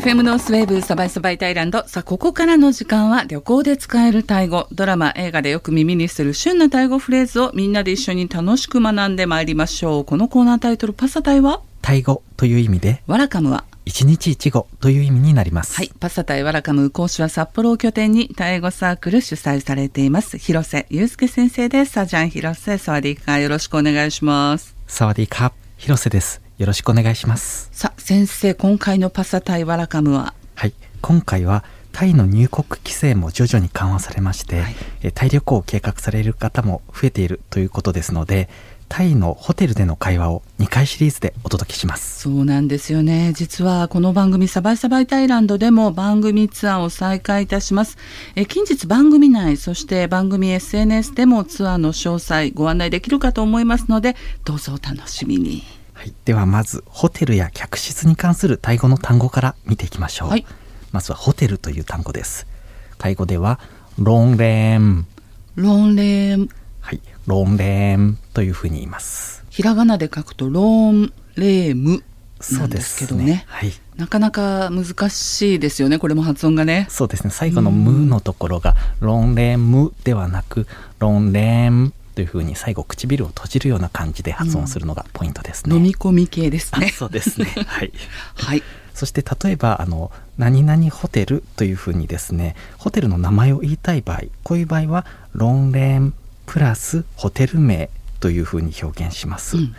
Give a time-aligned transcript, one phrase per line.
[0.00, 1.86] FM ノースウェーブサバイサバイタイランド。
[1.86, 10.04] さあ、ここからの時間は旅行で使えるタイ語、ドラマ、映画でよく耳にする旬なタイ語フレーズをみんなで一緒に楽しく学んでまいりましょう。
[10.06, 11.60] このコーナータイトル、パサタイは？
[11.82, 13.64] タイ語という意味で、ワラカムは？
[13.84, 15.76] 一日一語という意味になります。
[15.76, 15.90] はい。
[16.00, 20.38] パサタイワラカム講師は札幌を拠点にタイ語サークル主催されています。
[20.38, 21.92] 広瀬祐介先生です。
[21.92, 24.74] さあ、じゃん広瀬、サワディーカーよろしくお願いします。
[24.86, 26.40] サワディーカー、広瀬です。
[26.60, 27.70] よろしくお願いします。
[27.72, 30.34] さあ、先生、今回のパサタイワラカムは？
[30.56, 30.74] はい。
[31.00, 38.50] 今回は、タイの入国規制も徐々に緩和されまして、はいえタイ旅行を計画される方も増えているということですので、
[38.90, 42.20] タイのホテルでの会話を2回シリーズでお届けします。
[42.20, 43.32] そうなんですよね。
[43.34, 47.96] 実はこの番組サバイサバイタイランドでも番組ツアーを再開いたします。
[48.36, 55.79] え近日番組内、そして番組 SNS でもツアーの詳細ご案内できるかと思いますので、どうぞお楽しみに。
[56.00, 60.46] はい、ではまずホテルや客室に関するタイ語の単語から見ていきましょう、はい。
[60.92, 62.46] まずはホテルという単語です。
[62.96, 63.60] タイ語では
[63.98, 65.04] ロンレーム
[65.56, 66.48] ロンレーム、
[66.80, 67.02] はい。
[67.26, 69.44] ロンレームというふうに言います。
[69.50, 72.02] ひらがなで書くとロンレーム
[72.40, 73.44] そうんなでですけどね。
[73.46, 73.72] はい。
[73.96, 75.98] なかなか難しいですよね。
[75.98, 76.86] これも発音がね。
[76.88, 77.30] そうですね。
[77.30, 80.66] 最後の「ム」のところがロンレームではなく
[80.98, 86.90] ロンレームというふうに最後唇を閉じるような感じで発音するのがポイントですね、飲み込み系ですあね。
[86.90, 87.46] そうですね。
[87.66, 87.92] はい。
[88.34, 88.62] はい。
[88.92, 96.12] そして例えばあの何々ホテルというふうにですねホテルの名前を言いたい場合こういう場合はロンレーム
[96.44, 99.74] プラスホテル名というふうに表現します、うん。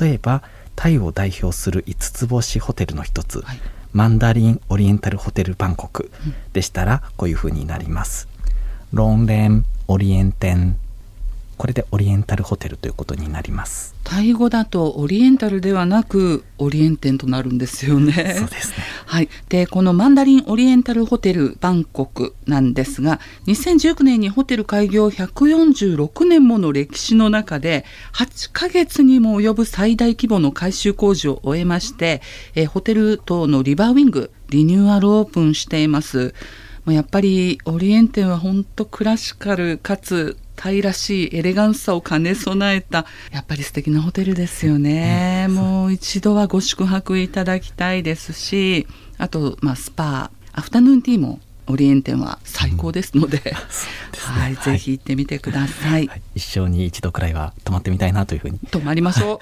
[0.00, 0.42] 例えば
[0.76, 3.60] タイを代表する5つ星ホテルの一つ、はい。
[3.92, 6.10] マンダリンオリエンタルホテルバンコク
[6.54, 8.28] でしたらこういうふうになります。
[8.94, 10.78] ロンレームオリエンテン
[11.56, 18.12] これでオリエンタルホテルということになりますタイ語だとオリエンタルではなくオリエンテンとなるんですよね。
[18.38, 32.22] そうですねはい、でこのマンダリンオリエンタルホテルバンコクなんですが2019年にホテル開業146年もの歴史の中で8ヶ月にも及ぶ最大規模の改修工事を終えまして、
[32.54, 36.34] えーホテル等のリバーウィングリニューアルオープンしています。
[36.86, 45.46] やっぱりオリエンテンは本当クラシカルかつタイらしいエレガンスさを兼ね備えたやっぱり素敵なホテルですよね。
[45.48, 48.86] もう一度はご宿泊いただきたいですし
[49.18, 53.56] あと、まあ、スパアフタヌーンティーもオリエンテンは最高ですので、そうで
[54.20, 54.40] すね。
[54.40, 54.72] はい、はい。
[54.72, 56.06] ぜひ行ってみてください。
[56.06, 58.58] はい、一生に一度くらいは泊まってみたいなというふうに。
[58.70, 59.38] 泊まりましょう。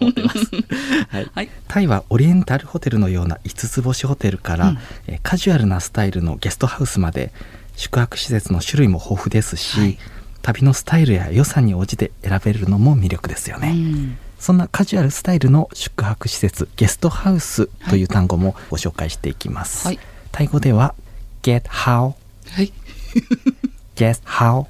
[0.00, 0.38] 思ってます。
[1.08, 1.30] はい。
[1.34, 1.50] はい。
[1.68, 4.78] タイはオリエンタルホテルのような5つ星ホテルから、うん。
[5.06, 7.32] えーカジュアルなスタイルのゲストハウスまで
[7.74, 9.98] 宿泊施設の種類も豊富ですし、はい
[10.46, 14.18] 旅のスタイルや予算に応じて選べるのも魅力ですよね、うん。
[14.38, 19.98] そんなカジュアルスタイルの宿泊施設ゲストハウスという単語もご紹介していきます、はい。
[20.30, 20.94] タイ語では
[21.42, 22.14] get how
[22.50, 22.72] はい。
[23.96, 24.66] guest how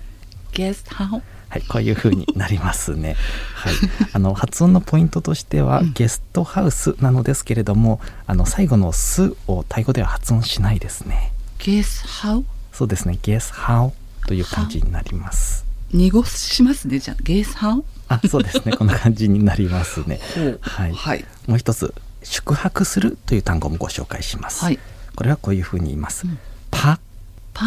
[0.52, 3.14] ゲストハウはい、こういう風になりますね。
[3.54, 3.74] はい、
[4.14, 11.32] あの発音のポイントとしては、ゲストハウスなのですけれども、あの最後のスをタイ語では発音しないですね。
[11.58, 13.92] ゲスハウそうですね、ゲスハウ
[14.26, 15.65] という感じになります。
[15.92, 16.98] 濁しますね。
[16.98, 20.20] じゃあゲスハウあ、そうですね、こんな感じになりますね。
[20.60, 21.24] はい、はい。
[21.46, 24.64] もう一つ、宿泊するという単語もご紹介します。
[24.64, 24.78] はい。
[25.14, 26.26] これはこういう風に言います。
[26.26, 26.38] うん。
[26.70, 26.98] パ
[27.54, 27.66] パ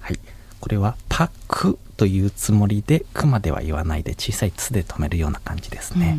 [0.00, 0.18] はい、
[0.60, 6.18] これはパクというつもりでクまでは言わないで小さい「つ」で止めるような感じですね。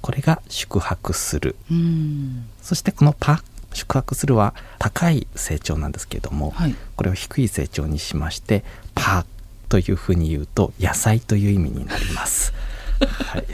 [0.00, 1.56] これが宿泊する。
[1.70, 3.42] うん、うんそしてこのパ
[3.74, 6.74] 宿泊するは高い成長なんですけれども、はい。
[6.96, 8.64] これを低い成長にしまして
[8.94, 9.26] パ
[9.68, 12.52] というふうに言うと野菜という意味になります。
[13.00, 13.44] はい、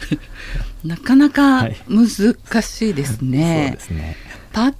[0.86, 3.68] なかなかはい難しいですね。
[3.70, 4.16] そうですね。
[4.52, 4.72] パ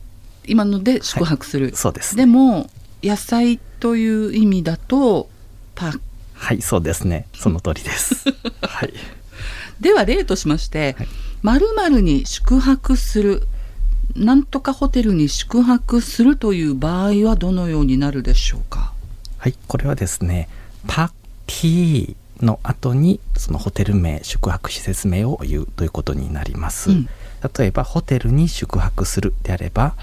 [0.47, 2.69] 今ので宿泊する、そうです、でも
[3.03, 5.29] 野菜という意味だと
[5.75, 5.93] パ
[6.35, 7.27] はい、そうですね。
[7.35, 8.25] その通りです。
[8.63, 8.93] はい。
[9.81, 11.09] では例としましてはい
[11.43, 13.47] 〇〇に宿泊する
[14.15, 18.93] なんとかホテルに宿泊するという場合はどのようになるでしょうか？
[19.41, 20.49] はい、これはですね、
[20.87, 21.09] パ
[21.47, 26.91] ティの後にそのホテル名、宿泊施設名を言うということになります。
[26.91, 27.09] うん
[27.57, 29.95] 例えば、ホテルに宿泊するであれば、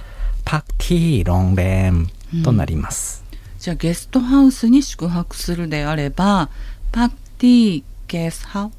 [0.43, 2.09] パティロンレン
[2.43, 3.23] となります。
[3.59, 6.49] じゃあゲストハウスに宿泊するであれば
[6.91, 8.71] パティゲスハウ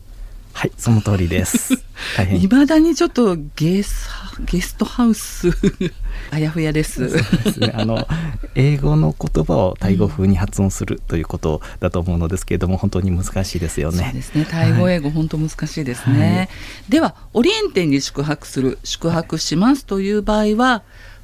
[0.53, 1.83] はい、その通りです。
[2.17, 2.43] 大変。
[2.43, 4.09] いまだにちょっとゲス
[4.45, 5.51] ゲストハウス
[6.31, 7.11] あやふやです。
[7.11, 8.07] ですね、あの
[8.55, 14.05] 英語の言葉をタイ語風に発音するということだと思うのですけれども、本当に難しいですよね。
[14.05, 14.47] そうですね。
[14.49, 16.37] タイ語英語、本当難しいですね。
[16.37, 16.49] はい
[16.89, 20.83] では、オリエンテンに宿泊する、宿泊しますという場合は、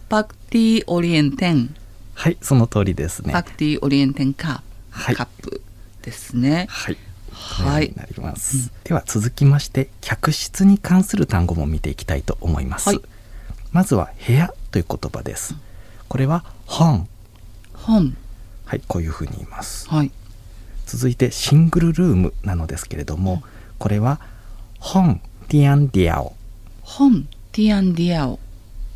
[0.09, 1.75] パクティオリエンテン、
[2.15, 5.61] はいその通りですねパクティオリエンテンカはいカップ
[6.03, 6.67] ですね。
[6.71, 6.97] はい
[7.35, 7.89] はい。
[7.89, 13.01] になります、では続きまして客室に関する単語も見ていきたいと思います、はい。
[13.73, 15.55] まずは部屋という言葉です。
[16.09, 17.09] これは本。
[17.75, 18.17] 本、
[18.65, 19.89] はいこういうふうに言います。
[19.91, 20.11] はい、
[20.87, 23.43] 続いてシングルルームなのですけれども、
[23.79, 24.21] これは
[24.79, 26.35] ห้องเตียงเดี่ยว
[26.83, 28.39] ห้องเตียงเดี่ยว、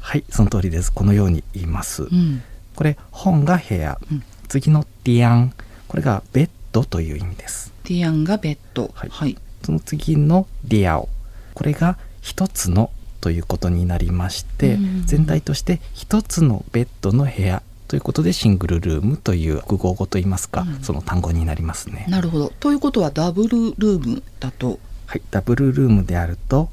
[0.01, 0.93] はいその通りです。
[0.93, 2.43] このように言います、うん、
[2.75, 4.23] これ本が部屋、うん。
[4.49, 5.53] 次の เตียง
[5.87, 7.73] これがベッドという意味です。
[7.85, 9.11] เตียง がベッド、はい。
[9.11, 11.09] はい、その次の เดี่ยว。
[11.55, 15.07] これが一つのということになりまして、うん。
[15.07, 20.83] 全体として一つのベッドの部屋ということでシングルルームという複合語といいますか、うん。
[20.83, 22.07] その単語になりますね。
[22.09, 22.53] なるほど。
[22.61, 24.79] ということはダブルルームだと。
[25.07, 26.69] はい、ダブルルームであると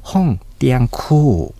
[0.00, 1.52] 本ディアンクー。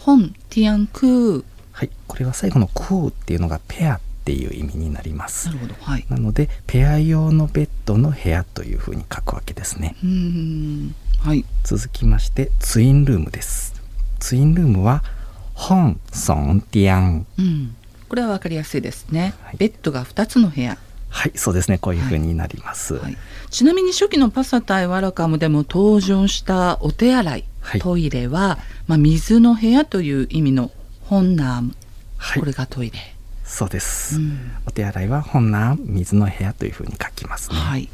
[0.00, 5.48] 本ティアンクー、はい、これは最後のクーっていうのがペアっていう意味になります。
[5.48, 5.54] な。
[5.54, 6.06] るほど、はい。
[6.08, 9.96] なのでペア用のベッドの部屋というふうに書くわけですね。
[10.04, 13.74] うーん、はい、続きましてツインルームです。
[14.20, 15.02] ツインルームは
[15.54, 17.26] 本ソンディアン。
[17.36, 17.74] うん、
[18.08, 19.34] これはわかりやすいですね。
[19.42, 19.56] はい。
[19.58, 20.78] ベッドが2つの部屋。
[21.08, 21.78] はいそうですね。
[21.78, 23.18] こういうふうになります、はい、
[23.50, 27.80] ちなみに初期のパサタイワラカムでも登場したお手洗い、はい。
[27.80, 30.70] トイレは、まあ、水の部屋という意味の
[31.02, 31.74] 本ナーム、
[32.16, 32.40] はい。
[32.40, 33.11] これがトイレ、
[33.52, 34.50] そうです、うん。
[34.66, 37.90] お手洗いは本南水の部屋というふうに書きますね、はい。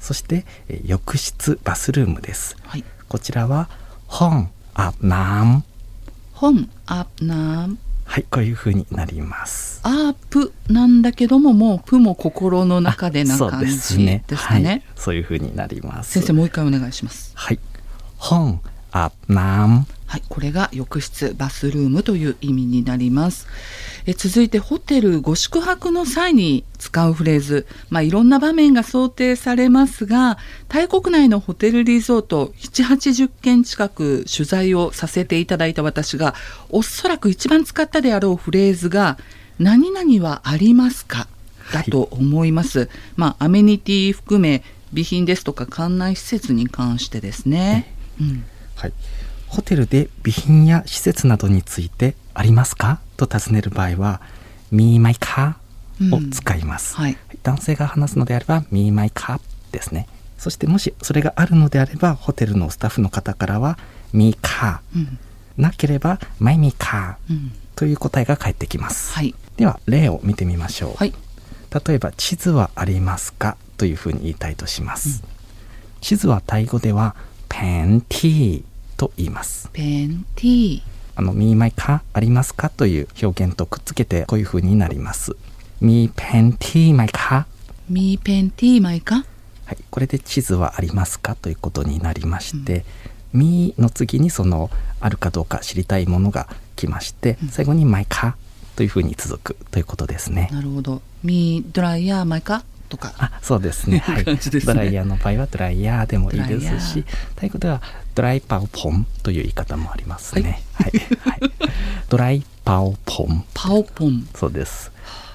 [0.00, 2.56] そしてえー浴室バスルームです。
[2.62, 2.84] はい。
[3.08, 3.68] こちらは
[4.06, 5.64] 本アッナーム
[6.32, 9.80] 本アップナームはいこういうふうになります。
[9.82, 14.22] アープなんだけどももうプも心の中でな感じですね。
[14.28, 14.68] ですかね。
[14.70, 16.12] はい、そういうふうになります。
[16.12, 17.32] 先生もう一回お願いします。
[17.34, 17.58] はい。
[18.16, 18.60] 本
[18.92, 23.48] アッナームはい、これが浴室バスルームという意味になります。
[24.06, 30.36] え続いてホテルご宿泊の際に使うフレーズ、まあ、いろんな場面が想定されますが
[30.68, 36.34] タイ国内のホテルリゾート780件近く取材をさせていただいた私が
[36.68, 39.18] おそらく一番使ったであろうフレーズが
[39.58, 41.26] 「何々はありますか?」
[41.72, 42.90] だと思います。
[43.16, 47.94] まあ、アメニティ含め備品ですとか館内施設に関してですね。
[48.20, 48.44] うん
[48.76, 48.92] はい、
[49.54, 52.98] ホテルで備品や施設などについてありますか？
[53.16, 54.20] と尋ねる場合は
[54.72, 55.54] 「me my car」
[56.12, 57.16] を使います、はい。
[57.44, 59.40] 男性が話すのであれば「me my car」
[59.70, 60.08] ですね。
[60.38, 63.78] そしてもしそれがあるのであればホテルのスタッフの方からは
[64.12, 65.18] 「me car うん」
[65.56, 69.34] なければ「my me car うん」という答えが返ってきます、はい。
[69.56, 71.14] では例を見てみましょう、はい
[71.86, 75.24] 例えば「地図はありますか?」というふうに言いたいとします、
[76.00, 77.16] 地図はタイ語では
[77.48, 78.64] 「ペンティー」
[79.04, 79.68] と言います。
[79.72, 80.82] ペンティー。
[81.16, 85.36] あの、me my car ありますかという表現とくっつけてこういう風になります。
[85.80, 87.44] me plenty my car
[87.90, 89.16] ミーペンティーマイか？
[89.66, 92.86] はい、これで地図はありますかということになりまして、
[93.34, 94.70] me の次にその
[95.00, 98.34] あるかどうか知りたいものが来まして、最後に my car
[98.74, 100.48] という風に続くということですね。
[100.50, 101.02] なるほど。
[101.22, 102.64] ミードライヤーマイか？
[102.96, 103.98] とかあそうですね。
[103.98, 104.24] はい。
[104.24, 107.04] ねドライヤーの場合はドライヤーでもいいですしー、
[107.36, 107.82] タイ語では
[108.14, 110.62] ドライパオポンという言い方もありますね。
[110.74, 110.92] はい。
[111.18, 111.52] はい
[112.08, 113.44] ドライパオポン。
[113.54, 114.92] パオポンそうです。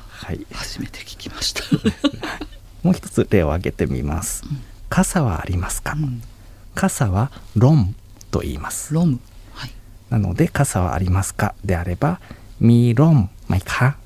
[0.10, 0.46] はい。
[0.52, 1.64] 初めて聞きました、
[2.84, 4.44] もう一つ例を挙げてみます。
[4.90, 6.22] 傘はありますか、うん、
[6.76, 7.96] 傘はロン
[8.32, 8.94] と言います。
[8.94, 9.20] ロム
[9.54, 9.72] はい
[10.10, 11.54] なので傘はありますか？
[11.64, 12.20] であれば、
[12.60, 13.98] ミロンマイカ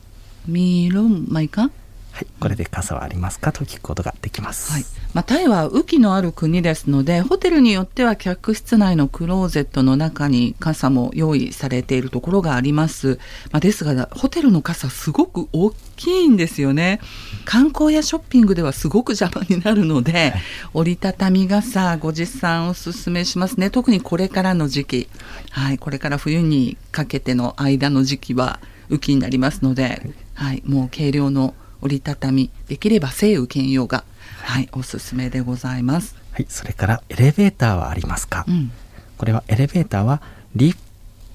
[0.47, 1.69] ミーロンマイか？
[2.13, 3.51] はい、これで傘はありますか？
[3.51, 4.71] と聞くことができます。
[4.71, 4.85] はい。
[5.15, 13.19] まあ、タイは雨季のある国ですのでホテルによっては客室内のクローゼットの中に傘も用意されているところがあります、
[13.51, 16.99] まあ、ですがホテルの傘すごく大きいんですよね。
[17.45, 20.35] 観光やショッピングではすごく邪魔になるので、
[20.75, 23.71] 折りたたみ傘ご持参おすすめしますね。
[23.71, 25.07] 特にこれからの時期、
[25.49, 34.05] はい、これから冬にかけての間の時期は雨季になりますので、はい、もう軽量の折りたたみできれば晴雨兼用が、
[34.41, 36.15] はい、おすすめでございます。
[36.31, 38.71] はい、それからエレベーターはありますか、うん、
[39.17, 40.21] これはエレベーターは
[40.55, 40.77] リフ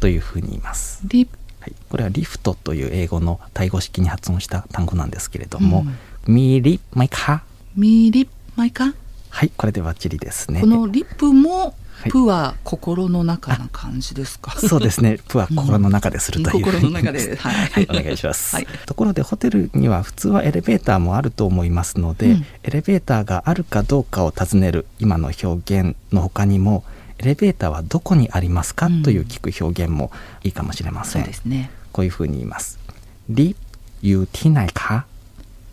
[0.00, 1.00] というふうに言います。
[1.04, 1.28] リ
[1.60, 5.84] はい、これはリフトという英語のタイ語式に発音した単語なんですけれども、
[6.26, 7.42] มีลิฟต์ไหมคะ？
[7.76, 8.94] มีลิฟต์ไหมคะ？
[9.28, 10.60] はい、これでバッチリですね。
[10.60, 11.72] このリップも、はい
[12.10, 14.52] プは心の中な感じですか？
[14.58, 15.18] そうですね。
[15.28, 18.66] プは心の中でするという、心の中で、 はい、はい、お願いします、はい。
[18.86, 22.46] ところでホテルには普通はエレベーターもあると思いますので、うん。
[22.62, 26.84] エレベーターがあるかどうかを尋ねる今の表現の他にも
[27.18, 30.10] エレベーターはどこにありますか、うんという聞く表現も
[30.44, 31.24] いいかもしれません。
[31.24, 31.70] ですね。
[31.92, 32.78] こういうふうに言います。
[33.28, 33.56] リ
[34.02, 35.06] ユーティナイか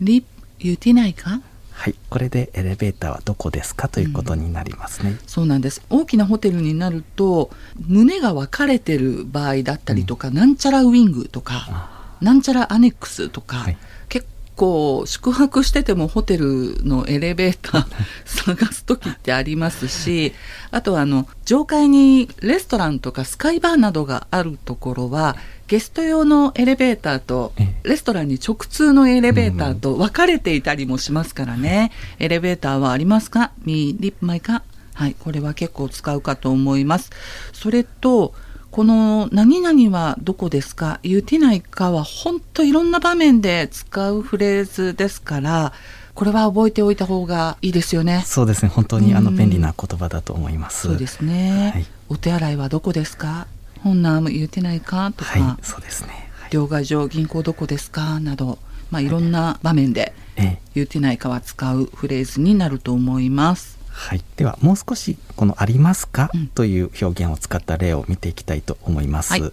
[0.01, 0.25] リ
[0.59, 1.41] 言ってないか
[1.75, 1.95] はい。
[2.09, 5.17] これでエレベーターはどこですかということになりますね。
[5.27, 7.51] そうなんです大きなホテルになると
[7.87, 13.77] 胸が分かれてる場合だったりとか、なんちゃらウィングとかあなんちゃらアネックスとか、はい
[14.07, 17.85] 結構宿泊しててもホテルのエレベーター
[18.25, 20.33] 探す時ってありますし
[20.71, 25.35] あとはあの上階にレストランとかスカイバーなどがあるところは
[25.67, 33.51] ゲスト用のエレベーターとえレストランに直通のエレベーターと分かれていたりもしますからね、エレベーターはありますか？
[33.63, 34.63] ミーリップマイか？
[34.93, 37.09] はいこれは結構使うかと思います。
[37.51, 38.33] それと
[38.75, 45.71] この「何々はどこですか?」言うてないかは本当いろんな場面で使うフレーズですから
[46.13, 48.23] これは覚えておいた方がいいですよね。
[48.25, 48.69] そうですね。
[48.69, 50.89] 本当にあのうん便利な言葉だと思います。
[50.89, 53.47] そうですね、はいお手洗いはどこですか？
[53.81, 55.13] 本ナも言うてないか？
[55.15, 56.09] とか、はい、そうですね。
[56.37, 58.19] はい両替所銀行どこですか？
[58.19, 58.59] など、
[58.91, 63.74] まあ、いろんな場面でええ言うてないかは使うフレーズになると思います。
[63.97, 66.29] はい、ではもう少しこの「ありますか？
[66.33, 66.47] うん。
[66.47, 69.51] という表現を使った例を見ていきたいと思います、はい。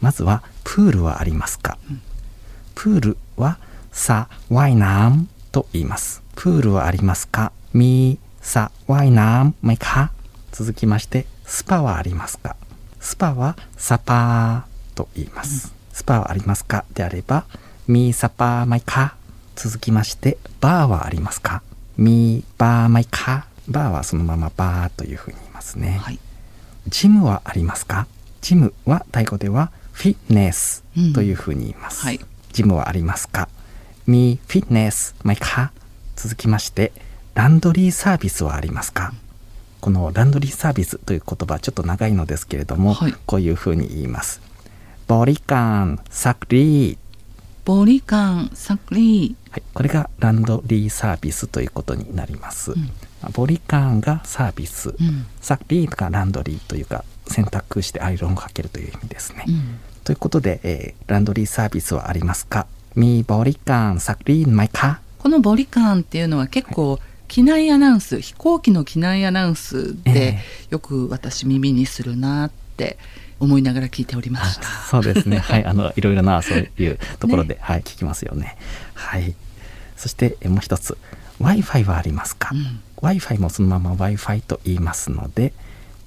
[0.00, 1.78] まずは「プールはありますか？
[2.74, 6.22] プールは「สระว่ายน้ำ」と言います。
[6.34, 7.52] プールはありますか？
[7.72, 10.10] มีสระว่ายน้ำไหมคะ。
[10.50, 12.56] 続きまして「スパはありますか？
[13.00, 16.84] スパは「สปา」と言います、スパはありますか？
[16.94, 19.14] であれば「มีสปาไหมคะ。
[19.54, 21.62] 続きまして「バーはありますか？
[21.96, 26.18] มีบาร์ไหมคะバーはそのまま บาร์ というふうに言いますね、はい、
[26.88, 28.06] ジムはありますか？
[28.40, 32.20] ジムはタイ語ではフィットネスというふうに言います、はい。
[32.52, 33.48] ジムはありますか？
[34.06, 35.72] みフィットネスマイか。
[36.16, 36.92] 続きまして
[37.34, 39.12] ランドリーサービスはありますか？
[39.80, 43.14] このランドリーサービスという言葉ちょっと長いのですけれども、はい。
[43.26, 44.40] こういうふうに言います。
[45.06, 46.98] ボリカンサクリー。
[47.64, 52.74] ボリカンサクリはい、これがランドリーサービスということになります、ん。
[52.74, 52.84] まあ
[53.32, 55.26] ボリカンがサービス、ー、うん。
[55.40, 59.78] サクリーがランドリーというか洗濯してアイロンをかけるという意味ですね、うん。
[60.04, 62.66] ということで、えーランドリーサービスはありますか？
[62.94, 65.00] みボリカンサクリーマイか？
[65.18, 70.38] このボリカンっていうのは結構機内アナウンス、飛行機の機内アナウンスでえ
[70.70, 72.98] よく私耳にするなって
[73.40, 74.62] 思いながら聞いておりました。
[74.90, 75.38] そうですね。
[75.44, 78.56] はいあのいろいろなそういうところで、はい聞きますよね。
[78.94, 79.34] はい。
[79.96, 80.96] そしてえーもう一つ。
[81.40, 85.52] w i f i はありますか、うん w i f i もそのまま w i f i と言いますので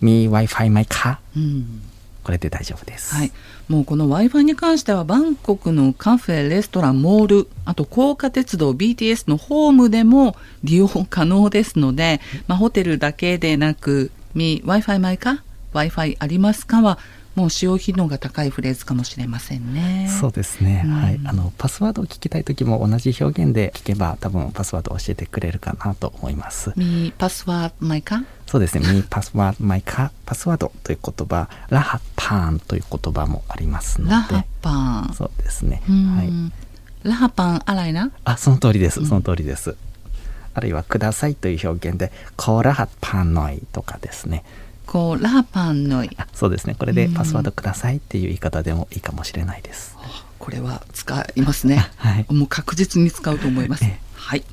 [0.01, 1.19] み w i f i マイか？
[1.35, 1.81] うん。
[2.23, 3.15] これで大丈夫です。
[3.15, 3.31] はい、
[3.69, 16.17] もうこの w i f i に関してはバンコクのカフェレストランモールあと高架鉄道 BTS のホームでも利用可能ですので、まあ、ホテルだけでなく「み w i f i 前か？W i f i
[16.19, 16.97] ありますか?」は
[17.37, 20.09] もう使用頻度が高いフレーズかもしれませんね。
[20.19, 20.91] そうですね、うん。
[20.91, 21.19] はい。
[21.23, 26.73] あのパスワードを聞きたい時も同じ表現で聞けば多分パスワードを教えてくれるかなと思います。
[26.75, 28.91] みパスワード前かそうですね。
[28.91, 30.11] ミパスワードマイカ？
[30.25, 31.47] パスワードという言葉。
[31.69, 34.11] ラハパーンという言葉もありますので。
[34.13, 35.13] ラハパン。
[35.13, 35.83] そうですね。
[35.87, 36.15] うん。
[36.17, 36.29] はい。
[37.03, 38.11] ラハパン洗いな？
[38.23, 39.01] あその通りです。
[39.01, 39.05] うん。
[39.05, 39.77] その通りです、
[40.55, 44.43] あるいはくださいという表現でコーラハパンノイとかですね
[44.87, 46.03] こうラハパンの
[46.33, 49.95] そうですねこれでうんパスワードくださいっていう言い方でもいいかもしれないです、
[50.39, 51.89] これは使いますね。
[51.97, 53.83] はいもう確実に使うと思います。
[53.83, 54.43] ええはい。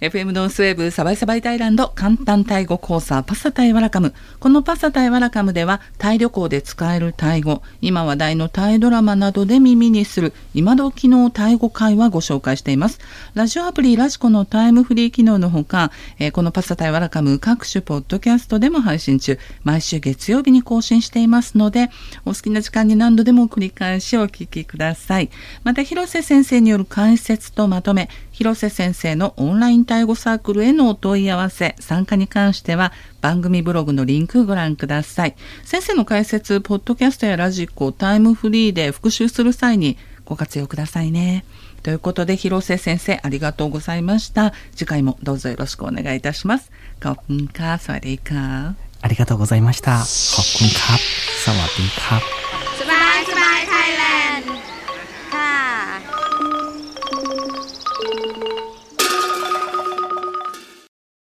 [0.00, 4.14] FM ノースウェーブサバイサバイタイランド簡単タイ語講座パサタイワラカム。
[4.38, 12.98] このパサタイワラカムではタイ旅行で使えるタイ語、今話題のタイドラマなどで耳にする今時のタイ語会話ご紹介しています。
[13.34, 21.90] ラジオアプリラジコのタイムフリー機能のほか、えーこのパサタイワラカム各種ポッドキャストでも配信中、毎週月曜日に更新していますので、
[22.24, 25.30] お好きな時間に何度でも繰り返しお聞きください。
[25.64, 35.34] また、広瀬先生による解説とまとめ、広瀬先生のオンラインタイ語サークルへのお問い合わせ、参加に関しては番組ブログのリンクご覧ください。
[35.64, 41.44] 先生の解説、ポッドキャストやラジコ、タイムフリーで復習する際にご活用くださいね。
[41.82, 44.52] ということで、広瀬先生ありがとうございました。
[44.76, 46.70] 次回もどうぞよろしくお願いいたします。
[47.02, 48.74] コップンカー、サワディーカー。
[49.02, 49.96] ありがとうございました。
[49.96, 50.98] コップンカー、
[51.44, 52.39] サワディーカー。